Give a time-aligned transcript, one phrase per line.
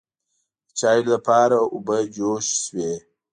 [0.65, 2.91] د چایو لپاره اوبه جوش شوې.